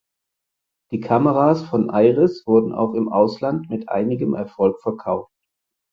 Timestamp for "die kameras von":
0.91-1.89